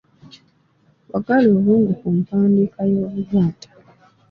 [1.11, 3.67] Wagala obwongo ku mpandiika y’Oluganda.